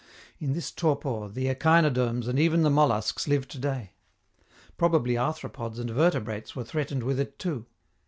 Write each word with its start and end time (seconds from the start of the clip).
In 0.39 0.53
this 0.53 0.71
torpor 0.71 1.29
the 1.29 1.47
echinoderms 1.53 2.27
and 2.27 2.39
even 2.39 2.63
the 2.63 2.71
molluscs 2.71 3.27
live 3.27 3.47
to 3.49 3.59
day. 3.59 3.91
Probably 4.75 5.13
arthropods 5.13 5.77
and 5.77 5.91
vertebrates 5.91 6.55
were 6.55 6.63
threatened 6.63 7.03
with 7.03 7.19
it 7.19 7.37
too. 7.37 7.67